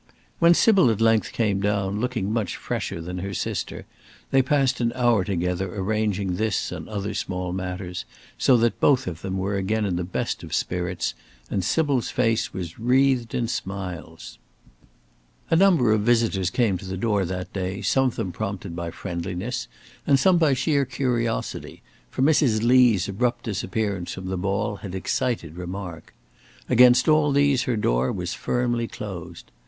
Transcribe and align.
When 0.39 0.55
Sybil 0.55 0.89
at 0.89 0.99
length 0.99 1.31
came 1.31 1.61
down, 1.61 1.99
looking 2.01 2.33
much 2.33 2.55
fresher 2.57 2.99
than 3.01 3.19
her 3.19 3.35
sister, 3.35 3.85
they 4.31 4.41
passed 4.41 4.81
an 4.81 4.91
hour 4.95 5.23
together 5.23 5.75
arranging 5.75 6.37
this 6.37 6.71
and 6.71 6.89
other 6.89 7.13
small 7.13 7.53
matters, 7.53 8.05
so 8.35 8.57
that 8.57 8.79
both 8.79 9.05
of 9.05 9.21
them 9.21 9.37
were 9.37 9.57
again 9.57 9.85
in 9.85 9.97
the 9.97 10.03
best 10.03 10.41
of 10.41 10.55
spirits, 10.55 11.13
and 11.51 11.63
Sybil's 11.63 12.09
face 12.09 12.51
was 12.51 12.79
wreathed 12.79 13.35
in 13.35 13.47
smiles. 13.47 14.39
A 15.51 15.55
number 15.55 15.91
of 15.91 16.01
visitors 16.01 16.49
came 16.49 16.79
to 16.79 16.85
the 16.87 16.97
door 16.97 17.23
that 17.23 17.53
day, 17.53 17.83
some 17.83 18.07
of 18.07 18.15
them 18.15 18.31
prompted 18.31 18.75
by 18.75 18.89
friendliness 18.89 19.67
and 20.07 20.19
some 20.19 20.39
by 20.39 20.55
sheer 20.55 20.83
curiosity, 20.83 21.83
for 22.09 22.23
Mrs. 22.23 22.63
Lee's 22.63 23.07
abrupt 23.07 23.43
disappearance 23.43 24.13
from 24.15 24.29
the 24.29 24.35
ball 24.37 24.77
had 24.77 24.95
excited 24.95 25.57
remark. 25.57 26.15
Against 26.69 27.07
all 27.07 27.31
these 27.31 27.61
her 27.65 27.77
door 27.77 28.11
was 28.11 28.33
firmly 28.33 28.87
closed. 28.87 29.51